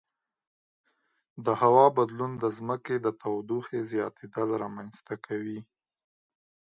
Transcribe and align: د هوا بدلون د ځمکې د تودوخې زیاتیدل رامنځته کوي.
د 1.45 1.47
هوا 1.61 1.85
بدلون 1.97 2.31
د 2.43 2.45
ځمکې 2.57 2.95
د 3.05 3.07
تودوخې 3.21 3.79
زیاتیدل 3.91 4.49
رامنځته 4.63 5.15
کوي. 5.25 5.59